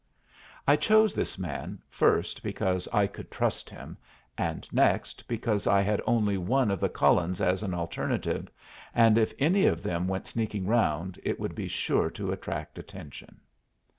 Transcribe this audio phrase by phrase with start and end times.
[0.67, 3.97] I chose this man, first, because I could trust him,
[4.35, 8.49] and next, because I had only one of the Cullens as an alternative,
[8.95, 13.41] and if any of them went sneaking round, it would be sure to attract attention.